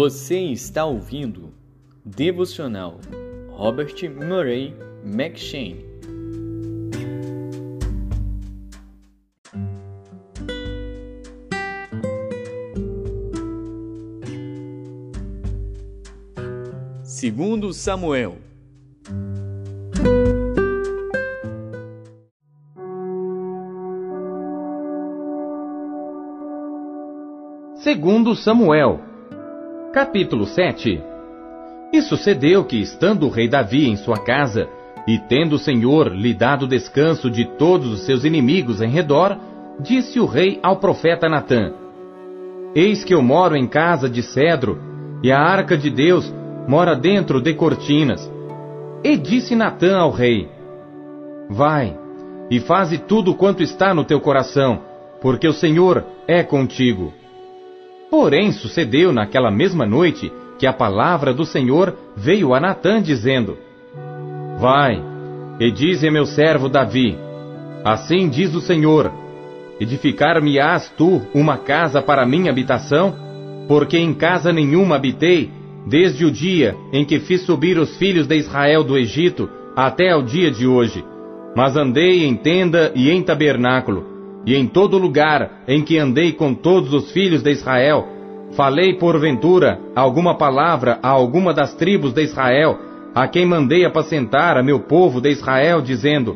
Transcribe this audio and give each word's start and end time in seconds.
Você 0.00 0.38
está 0.38 0.84
ouvindo 0.84 1.52
Devocional 2.04 3.00
Robert 3.50 3.96
Murray 4.08 4.72
McShane. 5.02 5.84
Segundo 17.02 17.72
Samuel 17.72 18.38
Segundo 27.74 28.36
Samuel, 28.36 29.07
capítulo 29.92 30.44
7 30.44 31.02
E 31.92 32.02
sucedeu 32.02 32.64
que, 32.64 32.76
estando 32.80 33.26
o 33.26 33.30
rei 33.30 33.48
Davi 33.48 33.88
em 33.88 33.96
sua 33.96 34.18
casa, 34.18 34.68
e 35.06 35.18
tendo 35.18 35.54
o 35.54 35.58
Senhor 35.58 36.12
lhe 36.12 36.34
dado 36.34 36.66
descanso 36.66 37.30
de 37.30 37.46
todos 37.56 37.90
os 37.90 38.00
seus 38.04 38.24
inimigos 38.24 38.82
em 38.82 38.88
redor, 38.88 39.38
disse 39.80 40.20
o 40.20 40.26
rei 40.26 40.58
ao 40.62 40.76
profeta 40.76 41.28
Natã: 41.28 41.72
Eis 42.74 43.02
que 43.02 43.14
eu 43.14 43.22
moro 43.22 43.56
em 43.56 43.66
casa 43.66 44.08
de 44.08 44.22
cedro, 44.22 44.78
e 45.22 45.32
a 45.32 45.38
arca 45.38 45.76
de 45.76 45.88
Deus 45.88 46.32
mora 46.68 46.94
dentro 46.94 47.40
de 47.40 47.54
cortinas. 47.54 48.30
E 49.02 49.16
disse 49.16 49.56
Natã 49.56 49.96
ao 49.96 50.10
rei: 50.10 50.48
Vai, 51.48 51.98
e 52.50 52.60
faze 52.60 52.98
tudo 52.98 53.34
quanto 53.34 53.62
está 53.62 53.94
no 53.94 54.04
teu 54.04 54.20
coração, 54.20 54.82
porque 55.22 55.48
o 55.48 55.52
Senhor 55.54 56.04
é 56.26 56.42
contigo. 56.42 57.14
Porém, 58.10 58.52
sucedeu 58.52 59.12
naquela 59.12 59.50
mesma 59.50 59.84
noite 59.84 60.32
que 60.58 60.66
a 60.66 60.72
palavra 60.72 61.32
do 61.32 61.44
Senhor 61.44 61.94
veio 62.16 62.54
a 62.54 62.60
Natã, 62.60 63.02
dizendo: 63.02 63.58
Vai, 64.58 65.02
e 65.60 65.70
dize 65.70 66.08
a 66.08 66.10
meu 66.10 66.24
servo 66.24 66.68
Davi: 66.68 67.18
Assim 67.84 68.28
diz 68.28 68.54
o 68.54 68.60
Senhor: 68.60 69.12
Edificar-me-ás 69.78 70.92
tu 70.96 71.22
uma 71.34 71.58
casa 71.58 72.00
para 72.00 72.26
minha 72.26 72.50
habitação? 72.50 73.14
Porque 73.68 73.98
em 73.98 74.14
casa 74.14 74.52
nenhuma 74.52 74.96
habitei, 74.96 75.50
desde 75.86 76.24
o 76.24 76.30
dia 76.30 76.74
em 76.92 77.04
que 77.04 77.20
fiz 77.20 77.42
subir 77.42 77.78
os 77.78 77.96
filhos 77.98 78.26
de 78.26 78.36
Israel 78.36 78.82
do 78.82 78.96
Egito 78.96 79.50
até 79.76 80.10
ao 80.10 80.22
dia 80.22 80.50
de 80.50 80.66
hoje. 80.66 81.04
Mas 81.54 81.76
andei 81.76 82.24
em 82.24 82.34
tenda 82.34 82.90
e 82.94 83.10
em 83.10 83.22
tabernáculo 83.22 84.07
e 84.48 84.56
em 84.56 84.66
todo 84.66 84.96
lugar 84.96 85.60
em 85.68 85.82
que 85.82 85.98
andei 85.98 86.32
com 86.32 86.54
todos 86.54 86.94
os 86.94 87.12
filhos 87.12 87.42
de 87.42 87.50
Israel, 87.50 88.08
falei 88.52 88.94
porventura 88.94 89.78
alguma 89.94 90.38
palavra 90.38 90.98
a 91.02 91.08
alguma 91.10 91.52
das 91.52 91.74
tribos 91.74 92.14
de 92.14 92.22
Israel, 92.22 92.78
a 93.14 93.28
quem 93.28 93.44
mandei 93.44 93.84
apacentar 93.84 94.56
a 94.56 94.62
meu 94.62 94.80
povo 94.80 95.20
de 95.20 95.28
Israel, 95.28 95.82
dizendo: 95.82 96.34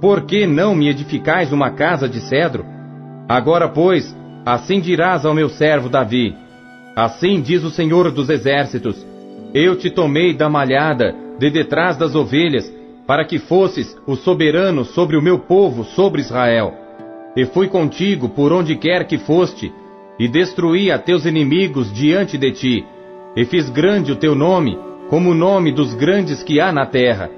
Por 0.00 0.22
que 0.22 0.46
não 0.46 0.74
me 0.74 0.88
edificais 0.88 1.52
uma 1.52 1.70
casa 1.72 2.08
de 2.08 2.22
cedro? 2.22 2.64
Agora, 3.28 3.68
pois, 3.68 4.16
assim 4.46 4.80
dirás 4.80 5.26
ao 5.26 5.34
meu 5.34 5.50
servo 5.50 5.90
Davi: 5.90 6.34
Assim 6.96 7.42
diz 7.42 7.62
o 7.62 7.68
Senhor 7.68 8.10
dos 8.10 8.30
Exércitos: 8.30 9.06
Eu 9.52 9.76
te 9.76 9.90
tomei 9.90 10.32
da 10.32 10.48
malhada, 10.48 11.14
de 11.38 11.50
detrás 11.50 11.98
das 11.98 12.14
ovelhas, 12.14 12.72
para 13.06 13.22
que 13.22 13.38
fosses 13.38 13.94
o 14.06 14.16
soberano 14.16 14.82
sobre 14.82 15.14
o 15.14 15.20
meu 15.20 15.40
povo, 15.40 15.84
sobre 15.84 16.22
Israel. 16.22 16.79
E 17.36 17.44
fui 17.46 17.68
contigo 17.68 18.28
por 18.28 18.52
onde 18.52 18.76
quer 18.76 19.06
que 19.06 19.18
foste, 19.18 19.72
e 20.18 20.28
destruí 20.28 20.90
a 20.90 20.98
teus 20.98 21.24
inimigos 21.24 21.92
diante 21.92 22.36
de 22.36 22.50
ti, 22.52 22.84
e 23.36 23.44
fiz 23.44 23.70
grande 23.70 24.12
o 24.12 24.16
teu 24.16 24.34
nome, 24.34 24.78
como 25.08 25.30
o 25.30 25.34
nome 25.34 25.72
dos 25.72 25.94
grandes 25.94 26.42
que 26.42 26.60
há 26.60 26.72
na 26.72 26.86
terra. 26.86 27.30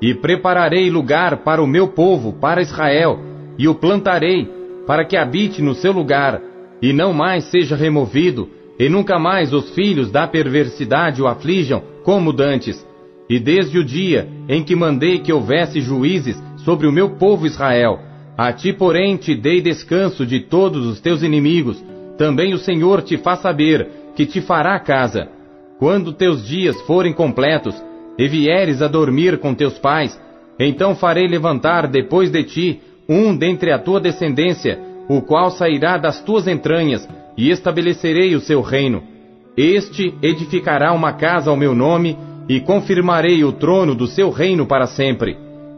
E 0.00 0.14
prepararei 0.14 0.90
lugar 0.90 1.38
para 1.38 1.62
o 1.62 1.66
meu 1.66 1.88
povo, 1.88 2.32
para 2.32 2.62
Israel, 2.62 3.18
e 3.58 3.68
o 3.68 3.74
plantarei, 3.74 4.48
para 4.86 5.04
que 5.04 5.16
habite 5.16 5.60
no 5.60 5.74
seu 5.74 5.92
lugar, 5.92 6.40
e 6.80 6.92
não 6.92 7.12
mais 7.12 7.44
seja 7.44 7.76
removido, 7.76 8.48
e 8.78 8.88
nunca 8.88 9.18
mais 9.18 9.52
os 9.52 9.74
filhos 9.74 10.10
da 10.10 10.26
perversidade 10.26 11.22
o 11.22 11.26
aflijam, 11.26 11.82
como 12.02 12.32
dantes. 12.32 12.84
E 13.28 13.38
desde 13.38 13.78
o 13.78 13.84
dia 13.84 14.28
em 14.48 14.62
que 14.64 14.74
mandei 14.74 15.20
que 15.20 15.32
houvesse 15.32 15.80
juízes 15.80 16.42
sobre 16.64 16.86
o 16.86 16.92
meu 16.92 17.10
povo 17.10 17.46
Israel, 17.46 18.00
a 18.36 18.52
ti, 18.52 18.72
porém, 18.72 19.16
te 19.16 19.34
dei 19.34 19.60
descanso 19.60 20.24
de 20.24 20.40
todos 20.40 20.86
os 20.86 21.00
teus 21.00 21.22
inimigos. 21.22 21.82
Também 22.16 22.54
o 22.54 22.58
Senhor 22.58 23.02
te 23.02 23.16
faz 23.16 23.40
saber 23.40 23.88
que 24.16 24.26
te 24.26 24.40
fará 24.40 24.78
casa. 24.80 25.28
Quando 25.78 26.12
teus 26.12 26.46
dias 26.46 26.80
forem 26.82 27.12
completos, 27.12 27.74
e 28.18 28.28
vieres 28.28 28.82
a 28.82 28.88
dormir 28.88 29.38
com 29.38 29.54
teus 29.54 29.78
pais, 29.78 30.20
então 30.58 30.94
farei 30.94 31.26
levantar 31.26 31.86
depois 31.86 32.30
de 32.30 32.44
ti 32.44 32.80
um 33.08 33.34
dentre 33.36 33.72
a 33.72 33.78
tua 33.78 34.00
descendência, 34.00 34.78
o 35.08 35.20
qual 35.22 35.50
sairá 35.50 35.98
das 35.98 36.20
tuas 36.22 36.46
entranhas, 36.46 37.08
e 37.36 37.50
estabelecerei 37.50 38.34
o 38.34 38.40
seu 38.40 38.60
reino. 38.60 39.02
Este 39.56 40.14
edificará 40.22 40.92
uma 40.92 41.12
casa 41.14 41.50
ao 41.50 41.56
meu 41.56 41.74
nome, 41.74 42.16
e 42.48 42.60
confirmarei 42.60 43.44
o 43.44 43.52
trono 43.52 43.94
do 43.94 44.06
seu 44.06 44.30
reino 44.30 44.66
para 44.66 44.86
sempre. 44.86 45.36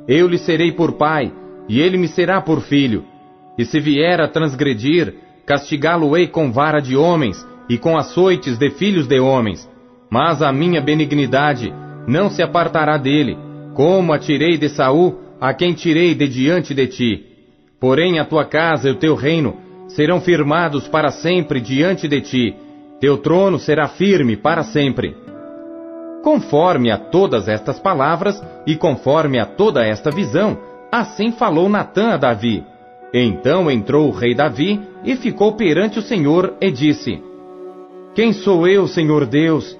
Eu 0.09 0.27
lhe 0.27 0.39
serei 0.39 0.73
por 0.73 0.93
pai, 0.93 1.33
e 1.69 1.81
ele 1.81 1.97
me 1.97 2.09
será 2.09 2.41
por 2.41 2.61
filho. 2.61 3.05
E 3.57 3.65
se 3.65 3.81
vier 3.81 4.21
a 4.21 4.29
transgredir, 4.29 5.15
castigá-lo-ei 5.47 6.27
com 6.27 6.51
vara 6.51 6.81
de 6.81 6.97
homens 6.97 7.47
e 7.69 7.79
com 7.79 7.97
açoites 7.97 8.59
de 8.59 8.71
filhos 8.71 9.07
de 9.07 9.21
homens. 9.21 9.69
Mas 10.11 10.43
a 10.43 10.53
minha 10.53 10.81
benignidade 10.81 11.73
não 12.07 12.29
se 12.29 12.43
apartará 12.43 12.97
dele, 12.97 13.37
como 13.75 14.13
a 14.13 14.19
tirei 14.19 14.57
de 14.59 14.69
Saul, 14.69 15.19
a 15.41 15.53
quem 15.55 15.73
tirei 15.73 16.15
de 16.15 16.29
diante 16.29 16.75
de 16.75 16.87
ti. 16.87 17.27
Porém 17.81 18.19
a 18.19 18.25
tua 18.25 18.45
casa 18.45 18.89
e 18.89 18.93
o 18.93 18.97
teu 18.97 19.15
reino 19.15 19.57
serão 19.89 20.21
firmados 20.21 20.89
para 20.89 21.11
sempre 21.11 21.61
diante 21.61 22.09
de 22.09 22.21
ti. 22.21 22.55
Teu 23.01 23.19
trono 23.19 23.59
será 23.59 23.89
firme 23.89 24.37
para 24.37 24.63
sempre. 24.63 25.17
Conforme 26.23 26.91
a 26.91 26.97
todas 26.97 27.49
estas 27.49 27.79
palavras 27.79 28.43
e 28.67 28.77
conforme 28.77 29.39
a 29.39 29.45
toda 29.45 29.85
esta 29.85 30.11
visão, 30.11 30.59
Assim 30.97 31.33
falou 31.33 31.69
Natã 31.69 32.11
a 32.11 32.17
Davi. 32.17 32.65
Então 33.13 33.69
entrou 33.69 34.07
o 34.07 34.13
rei 34.13 34.33
Davi 34.33 34.81
e 35.05 35.17
ficou 35.17 35.55
perante 35.55 35.99
o 35.99 36.03
Senhor 36.03 36.55
e 36.61 36.71
disse: 36.71 37.21
Quem 38.15 38.33
sou 38.33 38.69
eu, 38.69 38.87
Senhor 38.87 39.27
Deus? 39.27 39.77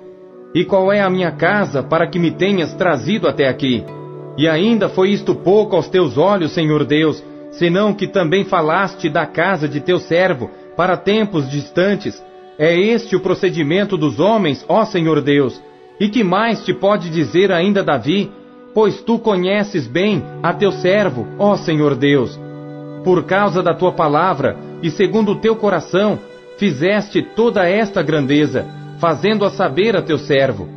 E 0.53 0.65
qual 0.65 0.93
é 0.93 1.01
a 1.01 1.09
minha 1.09 1.31
casa 1.31 1.85
para 1.85 2.09
que 2.09 2.19
me 2.19 2.33
tenhas 2.33 2.75
trazido 2.75 3.29
até 3.29 3.47
aqui? 3.47 3.85
E 4.37 4.49
ainda 4.49 4.89
foi 4.89 5.11
isto 5.11 5.37
pouco 5.37 5.77
aos 5.77 5.89
teus 5.89 6.19
olhos, 6.19 6.51
Senhor 6.51 6.85
Deus, 6.85 7.23
senão 7.53 7.95
que 7.95 8.09
também 8.09 8.45
falaste 8.45 9.09
da 9.09 9.25
casa 9.25 9.69
de 9.69 9.79
teu 9.79 10.01
servo 10.01 10.51
para 10.77 10.97
tempos 10.97 11.49
distantes. 11.49 12.21
É 12.59 12.77
este 12.77 13.15
o 13.15 13.21
procedimento 13.21 13.97
dos 13.97 14.19
homens, 14.19 14.65
ó 14.69 14.85
Senhor 14.85 15.21
Deus. 15.21 15.63
E 16.01 16.09
que 16.09 16.25
mais 16.25 16.65
te 16.65 16.75
pode 16.75 17.09
dizer 17.09 17.53
ainda 17.53 17.85
Davi, 17.85 18.33
pois 18.75 19.01
tu 19.01 19.19
conheces 19.19 19.87
bem 19.87 20.23
a 20.43 20.53
teu 20.53 20.73
servo, 20.73 21.27
ó 21.39 21.57
Senhor 21.57 21.95
Deus. 21.95 22.39
Por 23.05 23.23
causa 23.25 23.63
da 23.63 23.73
tua 23.73 23.93
palavra 23.93 24.57
e 24.83 24.91
segundo 24.91 25.33
o 25.33 25.37
teu 25.37 25.55
coração, 25.55 26.19
fizeste 26.59 27.23
toda 27.23 27.69
esta 27.69 28.03
grandeza, 28.03 28.67
fazendo-a 28.99 29.51
saber 29.51 29.97
a 29.97 30.03
teu 30.03 30.19
servo. 30.19 30.69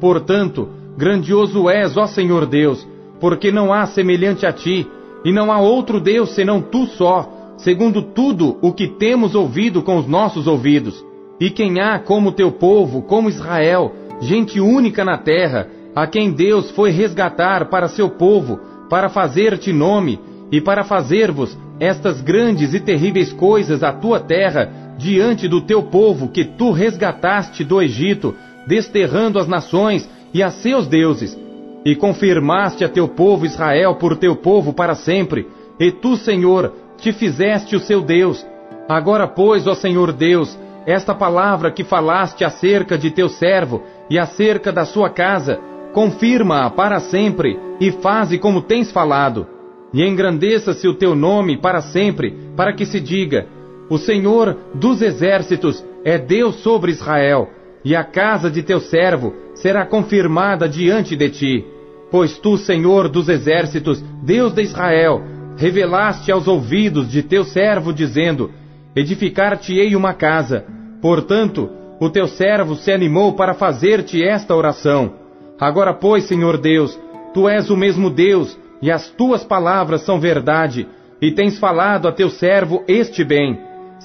Portanto, 0.00 0.68
grandioso 0.96 1.68
és, 1.68 1.96
ó 1.96 2.06
Senhor 2.06 2.46
Deus, 2.46 2.86
porque 3.20 3.50
não 3.50 3.72
há 3.72 3.86
semelhante 3.86 4.46
a 4.46 4.52
ti, 4.52 4.86
e 5.24 5.32
não 5.32 5.52
há 5.52 5.60
outro 5.60 6.00
Deus 6.00 6.34
senão 6.34 6.60
tu 6.60 6.86
só, 6.86 7.54
segundo 7.56 8.02
tudo 8.02 8.56
o 8.60 8.72
que 8.72 8.88
temos 8.88 9.34
ouvido 9.34 9.82
com 9.82 9.96
os 9.96 10.06
nossos 10.06 10.46
ouvidos. 10.46 11.04
E 11.40 11.50
quem 11.50 11.80
há 11.80 11.98
como 11.98 12.32
teu 12.32 12.52
povo, 12.52 13.02
como 13.02 13.28
Israel, 13.28 13.92
gente 14.20 14.60
única 14.60 15.04
na 15.04 15.18
terra, 15.18 15.68
a 15.94 16.06
quem 16.06 16.32
Deus 16.32 16.70
foi 16.70 16.90
resgatar 16.90 17.66
para 17.66 17.88
seu 17.88 18.10
povo, 18.10 18.58
para 18.88 19.08
fazer-te 19.08 19.72
nome 19.72 20.18
e 20.50 20.60
para 20.60 20.84
fazer-vos 20.84 21.56
estas 21.80 22.20
grandes 22.20 22.74
e 22.74 22.80
terríveis 22.80 23.32
coisas 23.32 23.82
à 23.82 23.92
tua 23.92 24.20
terra, 24.20 24.70
diante 24.98 25.48
do 25.48 25.60
teu 25.60 25.82
povo 25.82 26.28
que 26.28 26.44
tu 26.44 26.70
resgataste 26.70 27.64
do 27.64 27.82
Egito, 27.82 28.34
desterrando 28.66 29.38
as 29.38 29.48
nações 29.48 30.08
e 30.32 30.42
a 30.42 30.50
seus 30.50 30.86
deuses, 30.86 31.36
e 31.84 31.96
confirmaste 31.96 32.84
a 32.84 32.88
teu 32.88 33.08
povo 33.08 33.44
Israel 33.44 33.96
por 33.96 34.16
teu 34.16 34.36
povo 34.36 34.72
para 34.72 34.94
sempre, 34.94 35.46
e 35.80 35.90
tu, 35.90 36.16
Senhor, 36.16 36.72
te 36.98 37.12
fizeste 37.12 37.74
o 37.74 37.80
seu 37.80 38.00
Deus. 38.00 38.46
Agora, 38.88 39.26
pois, 39.26 39.66
ó 39.66 39.74
Senhor 39.74 40.12
Deus, 40.12 40.56
esta 40.86 41.14
palavra 41.14 41.70
que 41.70 41.82
falaste 41.82 42.44
acerca 42.44 42.96
de 42.96 43.10
teu 43.10 43.28
servo 43.28 43.82
e 44.08 44.18
acerca 44.18 44.72
da 44.72 44.84
sua 44.84 45.10
casa, 45.10 45.58
confirma-a 45.92 46.70
para 46.70 47.00
sempre 47.00 47.58
e 47.80 47.92
faze 47.92 48.38
como 48.38 48.62
tens 48.62 48.90
falado. 48.90 49.46
E 49.92 50.02
engrandeça-se 50.02 50.88
o 50.88 50.94
teu 50.94 51.14
nome 51.14 51.58
para 51.58 51.80
sempre, 51.80 52.34
para 52.56 52.72
que 52.72 52.86
se 52.86 53.00
diga: 53.00 53.46
O 53.90 53.98
Senhor 53.98 54.56
dos 54.74 55.02
exércitos 55.02 55.84
é 56.04 56.18
Deus 56.18 56.56
sobre 56.56 56.92
Israel. 56.92 57.48
e 57.84 57.96
a 57.96 58.04
casa 58.04 58.48
de 58.48 58.62
teu 58.62 58.78
servo 58.78 59.34
será 59.54 59.84
confirmada 59.84 60.68
diante 60.68 61.16
de 61.16 61.30
ti. 61.30 61.64
Pois 62.12 62.38
tu, 62.38 62.56
Senhor 62.56 63.08
dos 63.08 63.28
exércitos, 63.28 64.00
Deus 64.22 64.52
de 64.52 64.62
Israel, 64.62 65.22
revelaste 65.56 66.30
aos 66.30 66.46
ouvidos 66.46 67.10
de 67.10 67.22
teu 67.22 67.44
servo, 67.44 67.92
dizendo: 67.92 68.50
Edificar-te-ei 68.94 69.96
uma 69.96 70.14
casa. 70.14 70.64
Portanto, 71.00 71.70
o 72.00 72.08
teu 72.08 72.28
servo 72.28 72.76
se 72.76 72.92
animou 72.92 73.32
para 73.32 73.54
fazer-te 73.54 74.22
esta 74.22 74.54
oração. 74.54 75.21
Agora, 75.62 75.94
pois, 75.94 76.24
Senhor 76.24 76.58
Deus, 76.58 76.98
tu 77.32 77.48
és 77.48 77.70
o 77.70 77.76
mesmo 77.76 78.10
Deus, 78.10 78.58
e 78.82 78.90
as 78.90 79.08
tuas 79.10 79.44
palavras 79.44 80.00
são 80.00 80.18
verdade, 80.18 80.88
e 81.20 81.30
tens 81.30 81.56
falado 81.56 82.08
a 82.08 82.12
teu 82.12 82.28
servo 82.28 82.82
este 82.88 83.22
bem. 83.22 83.60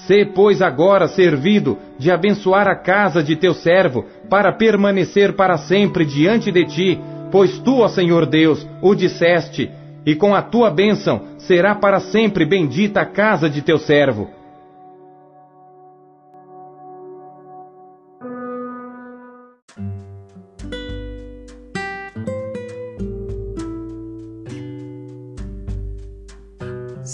Sê, 0.05 0.23
pois, 0.23 0.61
agora 0.61 1.07
servido 1.07 1.75
de 1.97 2.11
abençoar 2.11 2.67
a 2.67 2.75
casa 2.75 3.23
de 3.23 3.35
teu 3.35 3.55
servo, 3.55 4.05
para 4.29 4.51
permanecer 4.51 5.33
para 5.33 5.57
sempre 5.57 6.05
diante 6.05 6.51
de 6.51 6.63
ti, 6.63 6.99
pois 7.31 7.57
tu, 7.57 7.79
ó 7.79 7.87
Senhor 7.87 8.27
Deus, 8.27 8.63
o 8.79 8.93
disseste, 8.93 9.71
e 10.05 10.13
com 10.13 10.35
a 10.35 10.43
tua 10.43 10.69
bênção 10.69 11.23
será 11.39 11.73
para 11.73 11.99
sempre 11.99 12.45
bendita 12.45 13.01
a 13.01 13.05
casa 13.05 13.49
de 13.49 13.63
teu 13.63 13.79
servo. 13.79 14.29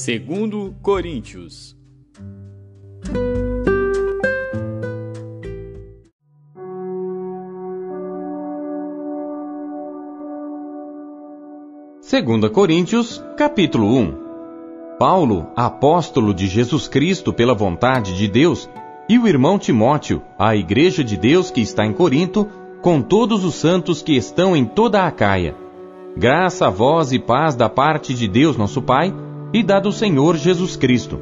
Segundo 0.03 0.75
Coríntios 0.81 1.77
Segunda 12.01 12.49
Coríntios, 12.49 13.23
capítulo 13.37 13.97
1. 13.97 14.13
Paulo, 14.99 15.47
apóstolo 15.55 16.33
de 16.33 16.47
Jesus 16.47 16.89
Cristo 16.89 17.31
pela 17.31 17.53
vontade 17.53 18.17
de 18.17 18.27
Deus, 18.27 18.69
e 19.07 19.17
o 19.17 19.25
irmão 19.25 19.57
Timóteo, 19.57 20.21
à 20.37 20.53
igreja 20.53 21.01
de 21.01 21.15
Deus 21.15 21.49
que 21.49 21.61
está 21.61 21.85
em 21.85 21.93
Corinto, 21.93 22.49
com 22.81 23.01
todos 23.01 23.45
os 23.45 23.55
santos 23.55 24.01
que 24.01 24.17
estão 24.17 24.53
em 24.53 24.65
toda 24.65 25.01
a 25.01 25.07
Acaia. 25.07 25.55
Graça 26.17 26.67
a 26.67 26.69
vós 26.69 27.13
e 27.13 27.19
paz 27.19 27.55
da 27.55 27.69
parte 27.69 28.13
de 28.13 28.27
Deus 28.27 28.57
nosso 28.57 28.81
Pai 28.81 29.13
e 29.53 29.61
da 29.61 29.79
do 29.79 29.91
Senhor 29.91 30.35
Jesus 30.35 30.75
Cristo. 30.75 31.19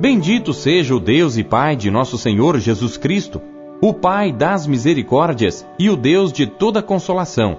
Bendito 0.00 0.52
seja 0.52 0.96
o 0.96 1.00
Deus 1.00 1.36
e 1.36 1.44
Pai 1.44 1.76
de 1.76 1.90
nosso 1.90 2.18
Senhor 2.18 2.58
Jesus 2.58 2.96
Cristo, 2.96 3.40
o 3.80 3.92
Pai 3.92 4.32
das 4.32 4.66
misericórdias 4.66 5.66
e 5.78 5.90
o 5.90 5.96
Deus 5.96 6.32
de 6.32 6.46
toda 6.46 6.82
consolação 6.82 7.58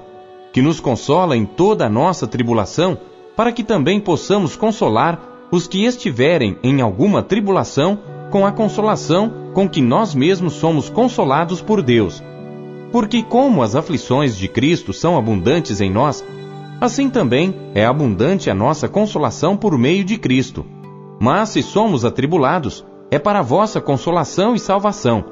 que 0.56 0.62
nos 0.62 0.80
consola 0.80 1.36
em 1.36 1.46
toda 1.46 1.86
a 1.86 1.90
nossa 1.90 2.26
tribulação, 2.26 2.98
para 3.36 3.52
que 3.52 3.62
também 3.62 4.00
possamos 4.00 4.56
consolar 4.56 5.20
os 5.52 5.68
que 5.68 5.84
estiverem 5.84 6.58
em 6.64 6.80
alguma 6.80 7.22
tribulação 7.22 8.00
com 8.32 8.46
a 8.46 8.54
consolação 8.54 9.52
com 9.54 9.68
que 9.68 9.82
nós 9.82 10.16
mesmos 10.16 10.54
somos 10.54 10.90
consolados 10.90 11.62
por 11.62 11.82
Deus. 11.82 12.24
Porque, 12.90 13.22
como 13.22 13.62
as 13.62 13.76
aflições 13.76 14.38
de 14.38 14.48
Cristo 14.48 14.94
são 14.94 15.18
abundantes 15.18 15.82
em 15.82 15.92
nós, 15.92 16.24
assim 16.80 17.10
também 17.10 17.54
é 17.74 17.86
abundante 17.86 18.50
a 18.50 18.54
nossa 18.54 18.88
consolação 18.88 19.56
por 19.56 19.78
meio 19.78 20.04
de 20.04 20.18
Cristo. 20.18 20.66
Mas 21.20 21.50
se 21.50 21.62
somos 21.62 22.04
atribulados, 22.04 22.86
é 23.10 23.18
para 23.18 23.42
vossa 23.42 23.80
consolação 23.80 24.56
e 24.56 24.60
salvação. 24.60 25.24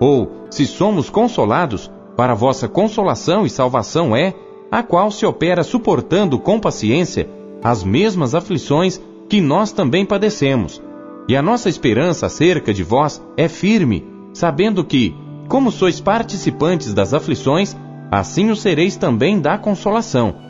Ou, 0.00 0.46
se 0.50 0.66
somos 0.66 1.08
consolados, 1.08 1.90
para 2.16 2.34
vossa 2.34 2.68
consolação 2.68 3.46
e 3.46 3.50
salvação 3.50 4.14
é 4.14 4.34
a 4.70 4.82
qual 4.82 5.10
se 5.10 5.24
opera 5.24 5.64
suportando 5.64 6.38
com 6.38 6.60
paciência 6.60 7.28
as 7.62 7.82
mesmas 7.82 8.34
aflições 8.34 9.00
que 9.28 9.40
nós 9.40 9.72
também 9.72 10.04
padecemos. 10.04 10.82
E 11.28 11.36
a 11.36 11.42
nossa 11.42 11.68
esperança 11.68 12.26
acerca 12.26 12.72
de 12.72 12.82
vós 12.82 13.22
é 13.36 13.48
firme, 13.48 14.04
sabendo 14.32 14.84
que, 14.84 15.14
como 15.48 15.70
sois 15.70 16.00
participantes 16.00 16.92
das 16.92 17.14
aflições, 17.14 17.76
assim 18.10 18.50
o 18.50 18.56
sereis 18.56 18.96
também 18.96 19.40
da 19.40 19.56
consolação. 19.56 20.49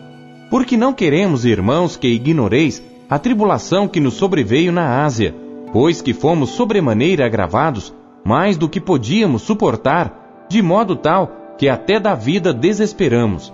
Porque 0.51 0.77
não 0.77 0.93
queremos, 0.93 1.45
irmãos, 1.45 1.97
que 1.97 2.09
ignoreis 2.09 2.83
a 3.09 3.19
tribulação 3.19 3.87
que 3.87 4.01
nos 4.01 4.15
sobreveio 4.15 4.73
na 4.73 5.05
Ásia, 5.05 5.35
pois 5.73 6.03
que 6.03 6.13
fomos 6.13 6.51
sobremaneira 6.51 7.25
agravados, 7.25 7.95
mais 8.25 8.57
do 8.57 8.69
que 8.69 8.81
podíamos 8.81 9.43
suportar, 9.43 10.47
de 10.49 10.61
modo 10.61 10.97
tal 10.97 11.55
que 11.57 11.69
até 11.69 12.01
da 12.01 12.15
vida 12.15 12.53
desesperamos. 12.53 13.53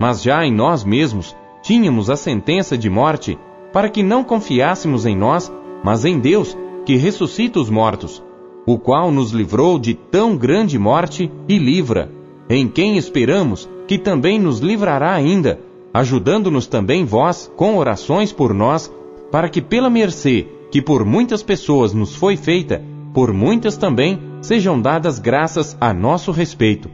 Mas 0.00 0.22
já 0.22 0.44
em 0.44 0.52
nós 0.52 0.82
mesmos 0.82 1.36
tínhamos 1.62 2.08
a 2.08 2.16
sentença 2.16 2.76
de 2.76 2.88
morte, 2.88 3.38
para 3.70 3.90
que 3.90 4.02
não 4.02 4.24
confiássemos 4.24 5.04
em 5.04 5.16
nós, 5.16 5.52
mas 5.84 6.04
em 6.04 6.18
Deus, 6.18 6.56
que 6.86 6.96
ressuscita 6.96 7.60
os 7.60 7.68
mortos, 7.68 8.22
o 8.66 8.78
qual 8.78 9.12
nos 9.12 9.30
livrou 9.30 9.78
de 9.78 9.94
tão 9.94 10.36
grande 10.36 10.78
morte 10.78 11.30
e 11.46 11.58
livra, 11.58 12.10
em 12.48 12.66
quem 12.66 12.96
esperamos 12.96 13.68
que 13.86 13.98
também 13.98 14.38
nos 14.38 14.60
livrará 14.60 15.12
ainda, 15.12 15.60
ajudando-nos 15.92 16.66
também 16.66 17.04
vós 17.04 17.50
com 17.56 17.76
orações 17.76 18.32
por 18.32 18.54
nós, 18.54 18.90
para 19.30 19.48
que 19.48 19.60
pela 19.60 19.90
mercê 19.90 20.46
que 20.70 20.80
por 20.80 21.04
muitas 21.04 21.42
pessoas 21.42 21.92
nos 21.92 22.14
foi 22.14 22.36
feita, 22.36 22.82
por 23.12 23.32
muitas 23.32 23.76
também 23.76 24.20
sejam 24.40 24.80
dadas 24.80 25.18
graças 25.18 25.76
a 25.80 25.92
nosso 25.92 26.30
respeito. 26.30 26.88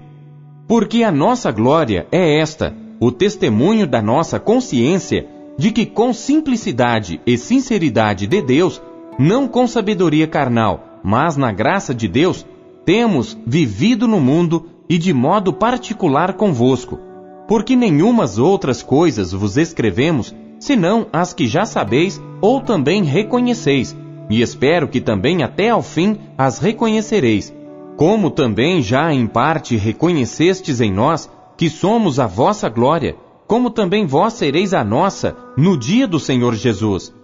Porque 0.67 1.03
a 1.03 1.13
nossa 1.13 1.51
glória 1.53 2.07
é 2.11 2.41
esta, 2.41 2.75
o 2.99 3.13
testemunho 3.13 3.87
da 3.87 4.01
nossa 4.01 4.41
consciência 4.41 5.29
de 5.59 5.71
que 5.71 5.87
com 5.87 6.13
simplicidade 6.13 7.21
e 7.27 7.39
sinceridade 7.39 8.27
de 8.27 8.43
Deus, 8.43 8.83
não 9.19 9.47
com 9.47 9.67
sabedoria 9.67 10.27
carnal, 10.27 11.01
mas 11.03 11.37
na 11.37 11.53
graça 11.53 11.95
de 11.95 12.09
Deus, 12.09 12.45
temos 12.85 13.37
vivido 13.47 14.09
no 14.09 14.21
mundo 14.21 14.67
e 14.89 14.99
de 14.99 15.13
modo 15.13 15.53
particular 15.53 16.35
convosco. 16.35 16.99
Porque 17.49 17.77
nenhumas 17.77 18.39
outras 18.39 18.83
coisas 18.83 19.33
vos 19.33 19.57
escrevemos, 19.57 20.35
senão 20.59 21.07
as 21.13 21.33
que 21.33 21.47
já 21.47 21.65
sabeis 21.65 22.21
ou 22.41 22.61
também 22.61 23.05
reconheceis, 23.05 23.97
e 24.29 24.43
espero 24.43 24.89
que 24.89 25.01
também 25.01 25.43
até 25.43 25.71
ao 25.71 25.83
fim 25.83 26.19
as 26.37 26.59
reconhecereis, 26.59 27.55
como 27.97 28.31
também 28.31 28.83
já 28.83 29.13
em 29.13 29.27
parte 29.27 29.77
reconhecestes 29.77 30.81
em 30.81 30.93
nós 30.93 31.31
que 31.57 31.71
somos 31.71 32.19
a 32.19 32.27
vossa 32.27 32.69
glória, 32.69 33.17
como 33.47 33.71
também 33.71 34.07
vós 34.07 34.35
sereis 34.35 34.75
a 34.75 34.85
nossa 34.85 35.37
no 35.57 35.77
dia 35.77 36.07
do 36.07 36.19
Senhor 36.19 36.55
Jesus. 36.55 37.15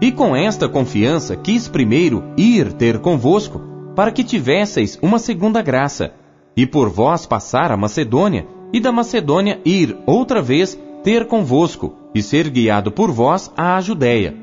E 0.00 0.10
com 0.10 0.34
esta 0.34 0.68
confiança 0.68 1.36
quis 1.36 1.68
primeiro 1.68 2.24
ir 2.36 2.72
ter 2.72 3.00
convosco, 3.00 3.60
para 3.94 4.10
que 4.10 4.24
tivesseis 4.24 4.98
uma 5.02 5.18
segunda 5.18 5.60
graça, 5.60 6.12
e 6.56 6.66
por 6.66 6.88
vós 6.88 7.26
passar 7.26 7.70
a 7.70 7.76
Macedônia, 7.76 8.46
e 8.74 8.80
da 8.80 8.90
Macedônia 8.90 9.60
ir 9.64 9.96
outra 10.04 10.42
vez 10.42 10.76
ter 11.04 11.28
convosco, 11.28 11.94
e 12.12 12.20
ser 12.20 12.50
guiado 12.50 12.90
por 12.90 13.08
vós 13.12 13.52
à 13.56 13.80
Judéia. 13.80 14.34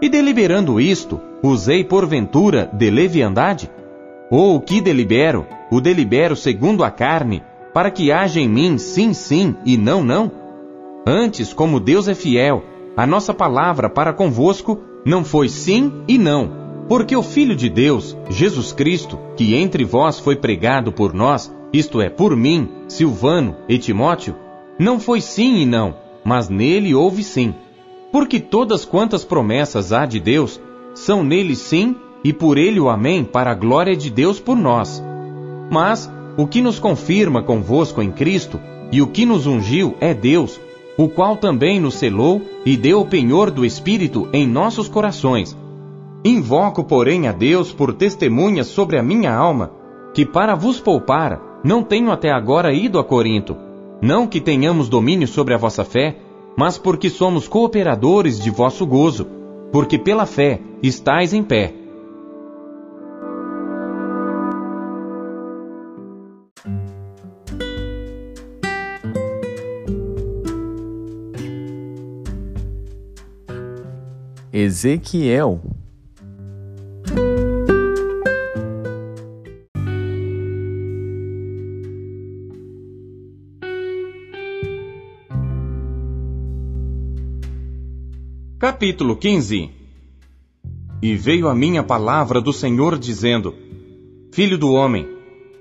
E 0.00 0.08
deliberando 0.08 0.80
isto, 0.80 1.20
usei 1.42 1.84
porventura 1.84 2.70
de 2.72 2.88
leviandade? 2.88 3.70
Ou 4.30 4.56
o 4.56 4.60
que 4.62 4.80
delibero, 4.80 5.46
o 5.70 5.82
delibero 5.82 6.34
segundo 6.34 6.82
a 6.82 6.90
carne, 6.90 7.42
para 7.74 7.90
que 7.90 8.10
haja 8.10 8.40
em 8.40 8.48
mim 8.48 8.78
sim, 8.78 9.12
sim 9.12 9.54
e 9.66 9.76
não, 9.76 10.02
não? 10.02 10.32
Antes, 11.06 11.52
como 11.52 11.78
Deus 11.78 12.08
é 12.08 12.14
fiel, 12.14 12.64
a 12.96 13.06
nossa 13.06 13.34
palavra 13.34 13.90
para 13.90 14.14
convosco 14.14 14.80
não 15.04 15.22
foi 15.22 15.50
sim 15.50 15.92
e 16.08 16.16
não, 16.16 16.50
porque 16.88 17.14
o 17.14 17.22
Filho 17.22 17.54
de 17.54 17.68
Deus, 17.68 18.16
Jesus 18.30 18.72
Cristo, 18.72 19.18
que 19.36 19.54
entre 19.54 19.84
vós 19.84 20.18
foi 20.18 20.36
pregado 20.36 20.90
por 20.90 21.12
nós, 21.12 21.52
isto 21.72 22.00
é, 22.00 22.08
por 22.08 22.36
mim, 22.36 22.68
Silvano 22.88 23.56
e 23.68 23.78
Timóteo, 23.78 24.34
não 24.78 24.98
foi 24.98 25.20
sim 25.20 25.56
e 25.56 25.66
não, 25.66 25.94
mas 26.24 26.48
nele 26.48 26.94
houve 26.94 27.22
sim. 27.22 27.54
Porque 28.10 28.40
todas 28.40 28.84
quantas 28.84 29.24
promessas 29.24 29.92
há 29.92 30.06
de 30.06 30.18
Deus, 30.18 30.60
são 30.94 31.22
nele 31.22 31.54
sim 31.54 31.94
e 32.24 32.32
por 32.32 32.56
ele 32.56 32.80
o 32.80 32.88
amém 32.88 33.24
para 33.24 33.50
a 33.50 33.54
glória 33.54 33.96
de 33.96 34.10
Deus 34.10 34.40
por 34.40 34.56
nós. 34.56 35.02
Mas 35.70 36.10
o 36.36 36.46
que 36.46 36.62
nos 36.62 36.78
confirma 36.78 37.42
convosco 37.42 38.00
em 38.00 38.10
Cristo 38.10 38.60
e 38.90 39.02
o 39.02 39.06
que 39.06 39.26
nos 39.26 39.46
ungiu 39.46 39.94
é 40.00 40.14
Deus, 40.14 40.58
o 40.96 41.08
qual 41.08 41.36
também 41.36 41.78
nos 41.78 41.94
selou 41.94 42.40
e 42.64 42.76
deu 42.76 43.00
o 43.00 43.06
penhor 43.06 43.50
do 43.50 43.64
Espírito 43.64 44.28
em 44.32 44.46
nossos 44.46 44.88
corações. 44.88 45.56
Invoco, 46.24 46.82
porém, 46.82 47.28
a 47.28 47.32
Deus 47.32 47.72
por 47.72 47.92
testemunha 47.92 48.64
sobre 48.64 48.98
a 48.98 49.02
minha 49.02 49.32
alma, 49.32 49.70
que 50.14 50.26
para 50.26 50.54
vos 50.54 50.80
poupar, 50.80 51.47
não 51.62 51.82
tenho 51.82 52.10
até 52.10 52.30
agora 52.30 52.72
ido 52.72 52.98
a 52.98 53.04
Corinto, 53.04 53.56
não 54.00 54.26
que 54.26 54.40
tenhamos 54.40 54.88
domínio 54.88 55.26
sobre 55.26 55.54
a 55.54 55.56
vossa 55.56 55.84
fé, 55.84 56.16
mas 56.56 56.78
porque 56.78 57.10
somos 57.10 57.48
cooperadores 57.48 58.38
de 58.38 58.50
vosso 58.50 58.86
gozo, 58.86 59.26
porque 59.72 59.98
pela 59.98 60.24
fé 60.24 60.60
estáis 60.82 61.32
em 61.32 61.42
pé. 61.42 61.74
Ezequiel 74.52 75.60
Capítulo 88.58 89.14
15 89.14 89.70
E 91.00 91.14
veio 91.14 91.46
a 91.48 91.54
mim 91.54 91.78
a 91.78 91.82
palavra 91.84 92.40
do 92.40 92.52
Senhor 92.52 92.98
dizendo: 92.98 93.54
Filho 94.32 94.58
do 94.58 94.72
homem, 94.72 95.08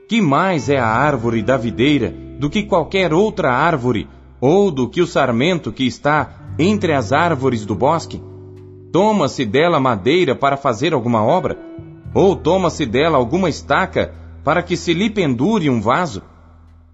que 0.09 0.19
mais 0.19 0.67
é 0.67 0.79
a 0.79 0.87
árvore 0.87 1.43
da 1.43 1.57
videira 1.57 2.11
do 2.39 2.49
que 2.49 2.63
qualquer 2.63 3.13
outra 3.13 3.51
árvore, 3.51 4.07
ou 4.41 4.71
do 4.71 4.89
que 4.89 4.99
o 4.99 5.05
sarmento 5.05 5.71
que 5.71 5.85
está 5.85 6.55
entre 6.57 6.91
as 6.91 7.13
árvores 7.13 7.67
do 7.67 7.75
bosque? 7.75 8.19
Toma-se 8.91 9.45
dela 9.45 9.79
madeira 9.79 10.33
para 10.33 10.57
fazer 10.57 10.91
alguma 10.91 11.23
obra? 11.23 11.55
Ou 12.15 12.35
toma-se 12.35 12.83
dela 12.83 13.19
alguma 13.19 13.47
estaca 13.47 14.15
para 14.43 14.63
que 14.63 14.75
se 14.75 14.95
lhe 14.95 15.11
pendure 15.11 15.69
um 15.69 15.79
vaso? 15.79 16.23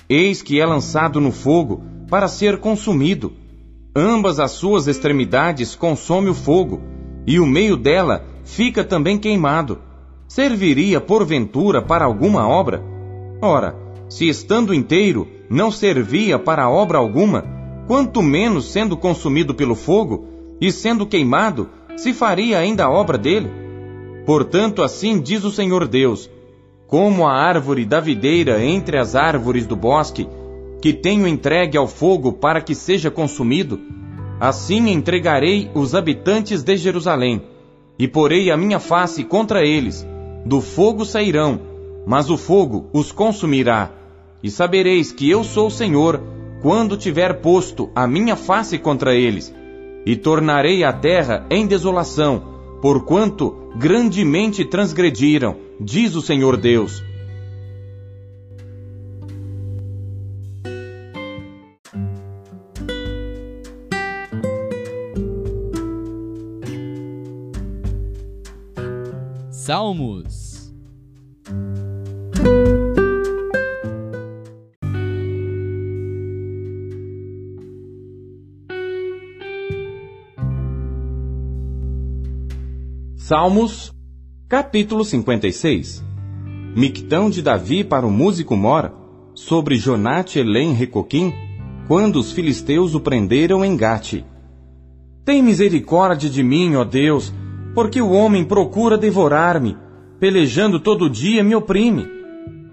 Eis 0.09 0.41
que 0.41 0.59
é 0.59 0.65
lançado 0.65 1.21
no 1.21 1.31
fogo 1.31 1.81
para 2.09 2.27
ser 2.27 2.59
consumido 2.59 3.31
ambas 3.95 4.39
as 4.39 4.51
suas 4.51 4.87
extremidades 4.87 5.75
consome 5.75 6.29
o 6.29 6.33
fogo, 6.33 6.81
e 7.25 7.39
o 7.39 7.45
meio 7.45 7.77
dela 7.77 8.25
fica 8.43 8.83
também 8.83 9.17
queimado. 9.17 9.79
Serviria 10.27 10.99
porventura 10.99 11.81
para 11.81 12.05
alguma 12.05 12.47
obra? 12.47 12.83
Ora, 13.41 13.75
se 14.09 14.27
estando 14.27 14.73
inteiro 14.73 15.27
não 15.49 15.69
servia 15.69 16.39
para 16.39 16.69
obra 16.69 16.97
alguma, 16.97 17.45
quanto 17.87 18.21
menos 18.21 18.71
sendo 18.71 18.97
consumido 18.97 19.53
pelo 19.53 19.75
fogo 19.75 20.27
e 20.59 20.71
sendo 20.71 21.05
queimado, 21.05 21.69
se 21.95 22.13
faria 22.13 22.57
ainda 22.57 22.85
a 22.85 22.91
obra 22.91 23.17
dele? 23.17 23.49
Portanto, 24.25 24.81
assim 24.81 25.19
diz 25.19 25.43
o 25.43 25.51
Senhor 25.51 25.87
Deus: 25.87 26.29
Como 26.87 27.27
a 27.27 27.33
árvore 27.33 27.85
da 27.85 27.99
videira 27.99 28.63
entre 28.63 28.97
as 28.97 29.15
árvores 29.15 29.67
do 29.67 29.75
bosque, 29.75 30.27
que 30.83 30.91
tenho 30.91 31.25
entregue 31.25 31.77
ao 31.77 31.87
fogo 31.87 32.33
para 32.33 32.59
que 32.59 32.75
seja 32.75 33.09
consumido, 33.09 33.79
assim 34.37 34.89
entregarei 34.89 35.71
os 35.73 35.95
habitantes 35.95 36.61
de 36.61 36.75
Jerusalém, 36.75 37.41
e 37.97 38.05
porei 38.05 38.51
a 38.51 38.57
minha 38.57 38.81
face 38.81 39.23
contra 39.23 39.65
eles. 39.65 40.05
Do 40.45 40.59
fogo 40.59 41.05
sairão, 41.05 41.57
mas 42.05 42.29
o 42.29 42.35
fogo 42.35 42.89
os 42.91 43.13
consumirá. 43.13 43.91
E 44.43 44.51
sabereis 44.51 45.09
que 45.13 45.29
eu 45.29 45.41
sou 45.45 45.67
o 45.67 45.71
Senhor, 45.71 46.21
quando 46.61 46.97
tiver 46.97 47.39
posto 47.39 47.89
a 47.95 48.05
minha 48.05 48.35
face 48.35 48.77
contra 48.77 49.15
eles. 49.15 49.55
E 50.05 50.17
tornarei 50.17 50.83
a 50.83 50.91
terra 50.91 51.45
em 51.49 51.65
desolação, 51.65 52.43
porquanto 52.81 53.69
grandemente 53.77 54.65
transgrediram, 54.65 55.55
diz 55.79 56.13
o 56.13 56.21
Senhor 56.21 56.57
Deus. 56.57 57.01
Salmos. 69.65 70.73
Salmos, 83.15 83.93
capítulo 84.49 85.05
56 85.05 86.03
Mictão 86.75 87.29
de 87.29 87.41
Davi 87.41 87.85
para 87.85 88.05
o 88.05 88.11
músico 88.11 88.57
Mora, 88.57 88.93
sobre 89.33 89.77
Jonate 89.77 90.39
Elém 90.39 90.73
Recoquim, 90.73 91.33
quando 91.87 92.17
os 92.17 92.33
filisteus 92.33 92.95
o 92.95 92.99
prenderam 92.99 93.63
em 93.63 93.77
Gate. 93.77 94.25
Tem 95.23 95.41
misericórdia 95.41 96.29
de 96.29 96.43
mim, 96.43 96.75
ó 96.75 96.83
Deus, 96.83 97.33
porque 97.73 98.01
o 98.01 98.11
homem 98.11 98.43
procura 98.43 98.97
devorar-me, 98.97 99.77
pelejando 100.19 100.79
todo 100.79 101.09
dia 101.09 101.43
me 101.43 101.55
oprime. 101.55 102.07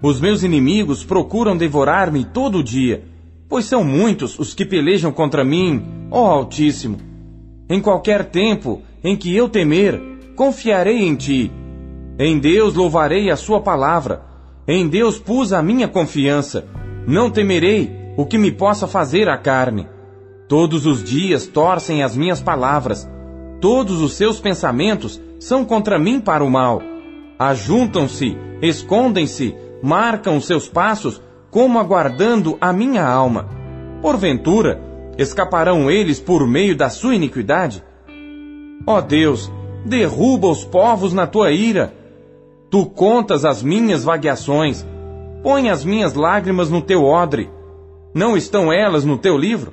Os 0.01 0.19
meus 0.19 0.43
inimigos 0.43 1.03
procuram 1.03 1.55
devorar-me 1.55 2.25
todo 2.25 2.63
dia, 2.63 3.03
pois 3.47 3.65
são 3.65 3.83
muitos 3.83 4.37
os 4.39 4.53
que 4.53 4.65
pelejam 4.65 5.11
contra 5.11 5.43
mim, 5.43 5.83
ó 6.09 6.27
Altíssimo. 6.27 6.97
Em 7.69 7.79
qualquer 7.79 8.25
tempo 8.25 8.81
em 9.03 9.15
que 9.15 9.35
eu 9.35 9.49
temer, 9.49 10.01
confiarei 10.35 11.01
em 11.03 11.15
ti. 11.15 11.51
Em 12.19 12.37
Deus 12.39 12.75
louvarei 12.75 13.29
a 13.29 13.35
sua 13.35 13.61
palavra. 13.61 14.23
Em 14.67 14.87
Deus 14.87 15.17
pus 15.17 15.53
a 15.53 15.61
minha 15.61 15.87
confiança. 15.87 16.65
Não 17.07 17.29
temerei 17.29 17.91
o 18.17 18.25
que 18.25 18.37
me 18.37 18.51
possa 18.51 18.87
fazer 18.87 19.27
a 19.27 19.37
carne. 19.37 19.87
Todos 20.47 20.85
os 20.85 21.03
dias 21.03 21.47
torcem 21.47 22.03
as 22.03 22.15
minhas 22.15 22.41
palavras 22.41 23.09
Todos 23.61 24.01
os 24.01 24.15
seus 24.15 24.39
pensamentos 24.39 25.21
são 25.39 25.63
contra 25.63 25.99
mim 25.99 26.19
para 26.19 26.43
o 26.43 26.49
mal. 26.49 26.81
Ajuntam-se, 27.37 28.35
escondem-se, 28.59 29.55
marcam 29.83 30.41
seus 30.41 30.67
passos, 30.67 31.21
como 31.51 31.77
aguardando 31.77 32.57
a 32.59 32.73
minha 32.73 33.05
alma. 33.05 33.47
Porventura, 34.01 34.81
escaparão 35.15 35.91
eles 35.91 36.19
por 36.19 36.47
meio 36.47 36.75
da 36.75 36.89
sua 36.89 37.13
iniquidade? 37.13 37.83
Ó 38.87 38.99
Deus, 38.99 39.51
derruba 39.85 40.47
os 40.47 40.65
povos 40.65 41.13
na 41.13 41.27
tua 41.27 41.51
ira. 41.51 41.93
Tu 42.71 42.83
contas 42.87 43.45
as 43.45 43.61
minhas 43.61 44.03
vagueações, 44.03 44.83
põe 45.43 45.69
as 45.69 45.85
minhas 45.85 46.15
lágrimas 46.15 46.71
no 46.71 46.81
teu 46.81 47.03
odre. 47.03 47.47
Não 48.11 48.35
estão 48.35 48.73
elas 48.73 49.05
no 49.05 49.19
teu 49.19 49.37
livro? 49.37 49.71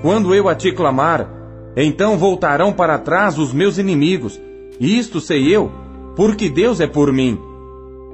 Quando 0.00 0.34
eu 0.34 0.48
a 0.48 0.54
te 0.54 0.72
clamar, 0.72 1.39
então 1.82 2.18
voltarão 2.18 2.72
para 2.72 2.98
trás 2.98 3.38
os 3.38 3.52
meus 3.52 3.78
inimigos. 3.78 4.40
Isto 4.78 5.20
sei 5.20 5.54
eu, 5.54 5.70
porque 6.16 6.48
Deus 6.48 6.80
é 6.80 6.86
por 6.86 7.12
mim. 7.12 7.38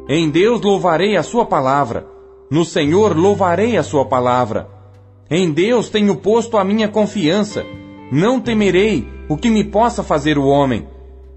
Em 0.09 0.31
Deus 0.31 0.61
louvarei 0.61 1.17
a 1.17 1.23
sua 1.23 1.45
palavra. 1.45 2.07
No 2.51 2.65
Senhor 2.65 3.17
louvarei 3.17 3.77
a 3.77 3.83
sua 3.83 4.05
palavra. 4.05 4.69
Em 5.29 5.51
Deus 5.51 5.89
tenho 5.89 6.17
posto 6.17 6.57
a 6.57 6.65
minha 6.65 6.87
confiança. 6.89 7.65
Não 8.13 8.41
temerei 8.41 9.09
o 9.29 9.37
que 9.37 9.51
me 9.51 9.65
possa 9.65 10.03
fazer 10.03 10.39
o 10.39 10.47
homem. 10.47 10.87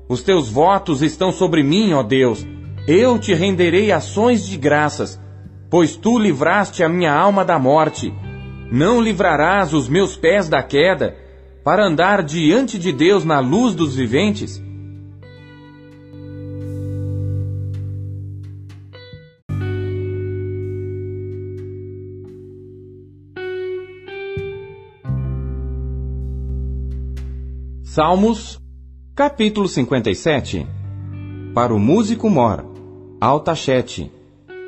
Os 0.07 0.21
teus 0.21 0.49
votos 0.49 1.01
estão 1.01 1.31
sobre 1.31 1.63
mim, 1.63 1.93
ó 1.93 2.03
Deus. 2.03 2.45
Eu 2.87 3.17
te 3.17 3.33
renderei 3.33 3.91
ações 3.91 4.45
de 4.45 4.57
graças, 4.57 5.19
pois 5.69 5.95
tu 5.95 6.19
livraste 6.19 6.83
a 6.83 6.89
minha 6.89 7.13
alma 7.13 7.43
da 7.43 7.57
morte. 7.57 8.13
Não 8.71 9.01
livrarás 9.01 9.73
os 9.73 9.87
meus 9.87 10.15
pés 10.15 10.47
da 10.47 10.61
queda 10.61 11.15
para 11.69 11.85
andar 11.85 12.23
diante 12.23 12.79
de 12.79 12.91
Deus 12.91 13.23
na 13.23 13.39
luz 13.39 13.75
dos 13.75 13.95
viventes? 13.95 14.59
Salmos, 27.83 28.59
capítulo 29.13 29.67
57 29.67 30.65
Para 31.53 31.71
o 31.71 31.77
músico 31.77 32.31
mor, 32.31 32.65
Altachete, 33.21 34.11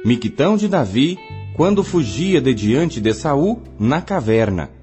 Miquitão 0.06 0.56
de 0.56 0.68
Davi, 0.68 1.18
quando 1.56 1.84
fugia 1.84 2.40
de 2.40 2.54
diante 2.54 3.02
de 3.02 3.12
Saul 3.12 3.60
na 3.80 4.02
caverna. 4.04 4.81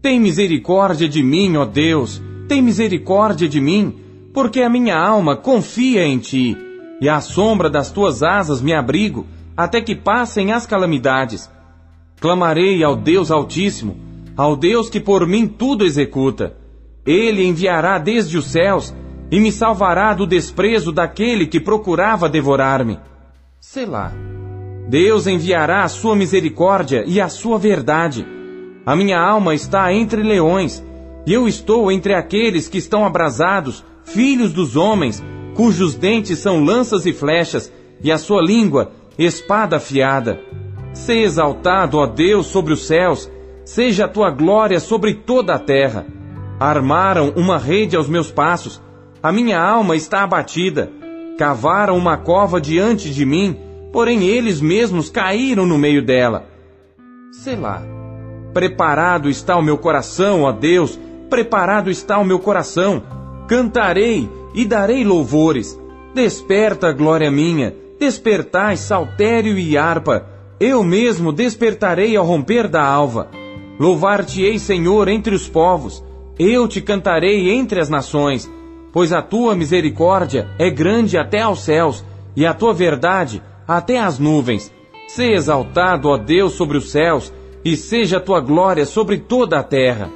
Tem 0.00 0.20
misericórdia 0.20 1.08
de 1.08 1.24
mim, 1.24 1.56
ó 1.56 1.64
Deus, 1.64 2.22
tem 2.46 2.62
misericórdia 2.62 3.48
de 3.48 3.60
mim, 3.60 3.96
porque 4.32 4.62
a 4.62 4.70
minha 4.70 4.96
alma 4.96 5.36
confia 5.36 6.06
em 6.06 6.18
ti, 6.18 6.56
e 7.00 7.08
à 7.08 7.20
sombra 7.20 7.68
das 7.68 7.90
tuas 7.90 8.22
asas 8.22 8.62
me 8.62 8.72
abrigo, 8.72 9.26
até 9.56 9.80
que 9.80 9.96
passem 9.96 10.52
as 10.52 10.64
calamidades. 10.64 11.50
Clamarei 12.20 12.84
ao 12.84 12.94
Deus 12.94 13.32
Altíssimo, 13.32 13.96
ao 14.36 14.54
Deus 14.54 14.88
que 14.88 15.00
por 15.00 15.26
mim 15.26 15.48
tudo 15.48 15.84
executa. 15.84 16.56
Ele 17.04 17.44
enviará 17.44 17.98
desde 17.98 18.38
os 18.38 18.46
céus 18.46 18.94
e 19.32 19.40
me 19.40 19.50
salvará 19.50 20.14
do 20.14 20.26
desprezo 20.26 20.92
daquele 20.92 21.44
que 21.44 21.58
procurava 21.58 22.28
devorar-me. 22.28 23.00
Selá. 23.60 24.12
Deus 24.88 25.26
enviará 25.26 25.82
a 25.82 25.88
sua 25.88 26.14
misericórdia 26.14 27.02
e 27.04 27.20
a 27.20 27.28
sua 27.28 27.58
verdade 27.58 28.37
a 28.88 28.96
minha 28.96 29.20
alma 29.20 29.54
está 29.54 29.92
entre 29.92 30.22
leões, 30.22 30.82
e 31.26 31.34
eu 31.34 31.46
estou 31.46 31.92
entre 31.92 32.14
aqueles 32.14 32.68
que 32.68 32.78
estão 32.78 33.04
abrasados, 33.04 33.84
filhos 34.02 34.50
dos 34.50 34.76
homens, 34.76 35.22
cujos 35.54 35.94
dentes 35.94 36.38
são 36.38 36.64
lanças 36.64 37.04
e 37.04 37.12
flechas, 37.12 37.70
e 38.02 38.10
a 38.10 38.16
sua 38.16 38.40
língua 38.40 38.92
espada 39.18 39.76
afiada. 39.76 40.40
Se 40.94 41.18
exaltado, 41.18 41.98
ó 41.98 42.06
Deus, 42.06 42.46
sobre 42.46 42.72
os 42.72 42.86
céus, 42.86 43.30
seja 43.62 44.06
a 44.06 44.08
tua 44.08 44.30
glória 44.30 44.80
sobre 44.80 45.12
toda 45.12 45.52
a 45.52 45.58
terra. 45.58 46.06
Armaram 46.58 47.34
uma 47.36 47.58
rede 47.58 47.94
aos 47.94 48.08
meus 48.08 48.30
passos, 48.30 48.80
A 49.22 49.30
minha 49.30 49.60
alma 49.60 49.96
está 49.96 50.22
abatida. 50.22 50.90
Cavaram 51.36 51.94
uma 51.94 52.16
cova 52.16 52.58
diante 52.58 53.12
de 53.12 53.26
mim, 53.26 53.54
porém 53.92 54.24
eles 54.24 54.62
mesmos 54.62 55.10
caíram 55.10 55.66
no 55.66 55.76
meio 55.76 56.02
dela. 56.02 56.46
Selá. 57.32 57.97
Preparado 58.52 59.28
está 59.28 59.56
o 59.56 59.62
meu 59.62 59.78
coração, 59.78 60.42
ó 60.42 60.52
Deus, 60.52 60.98
preparado 61.28 61.90
está 61.90 62.18
o 62.18 62.24
meu 62.24 62.38
coração. 62.38 63.02
Cantarei 63.46 64.28
e 64.54 64.64
darei 64.64 65.04
louvores. 65.04 65.78
Desperta, 66.14 66.92
glória 66.92 67.30
minha, 67.30 67.74
despertai 67.98 68.76
saltério 68.76 69.58
e 69.58 69.76
harpa. 69.76 70.26
Eu 70.58 70.82
mesmo 70.82 71.32
despertarei 71.32 72.16
ao 72.16 72.24
romper 72.24 72.66
da 72.66 72.82
alva. 72.82 73.28
Louvar-te-ei, 73.78 74.58
Senhor, 74.58 75.08
entre 75.08 75.34
os 75.34 75.48
povos. 75.48 76.04
Eu 76.38 76.66
te 76.66 76.80
cantarei 76.80 77.50
entre 77.50 77.80
as 77.80 77.88
nações, 77.88 78.50
pois 78.92 79.12
a 79.12 79.22
tua 79.22 79.54
misericórdia 79.54 80.48
é 80.58 80.70
grande 80.70 81.16
até 81.16 81.42
aos 81.42 81.62
céus, 81.62 82.04
e 82.34 82.46
a 82.46 82.54
tua 82.54 82.72
verdade 82.72 83.42
até 83.66 83.98
às 83.98 84.18
nuvens. 84.18 84.72
Se 85.06 85.24
exaltado, 85.24 86.08
ó 86.08 86.16
Deus, 86.16 86.52
sobre 86.52 86.76
os 86.76 86.90
céus, 86.90 87.32
e 87.70 87.76
seja 87.76 88.16
a 88.16 88.20
tua 88.20 88.40
glória 88.40 88.86
sobre 88.86 89.18
toda 89.18 89.58
a 89.58 89.62
terra. 89.62 90.10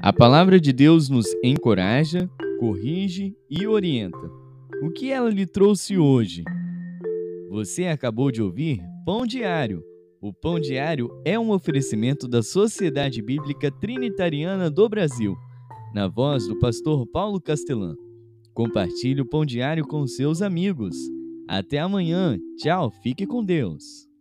A 0.00 0.12
palavra 0.14 0.58
de 0.58 0.72
Deus 0.72 1.10
nos 1.10 1.26
encoraja, 1.44 2.30
corrige 2.58 3.36
e 3.50 3.66
orienta. 3.66 4.30
O 4.82 4.90
que 4.90 5.12
ela 5.12 5.28
lhe 5.28 5.44
trouxe 5.44 5.98
hoje? 5.98 6.42
Você 7.50 7.84
acabou 7.84 8.30
de 8.30 8.40
ouvir 8.40 8.80
Pão 9.04 9.26
Diário. 9.26 9.91
O 10.22 10.32
Pão 10.32 10.60
Diário 10.60 11.10
é 11.24 11.36
um 11.36 11.50
oferecimento 11.50 12.28
da 12.28 12.44
Sociedade 12.44 13.20
Bíblica 13.20 13.72
Trinitariana 13.72 14.70
do 14.70 14.88
Brasil, 14.88 15.34
na 15.92 16.06
voz 16.06 16.46
do 16.46 16.56
pastor 16.60 17.04
Paulo 17.08 17.40
Castelã. 17.40 17.96
Compartilhe 18.54 19.20
o 19.20 19.28
Pão 19.28 19.44
Diário 19.44 19.84
com 19.84 20.06
seus 20.06 20.40
amigos. 20.40 20.94
Até 21.48 21.80
amanhã. 21.80 22.38
Tchau, 22.56 22.92
fique 23.02 23.26
com 23.26 23.44
Deus. 23.44 24.11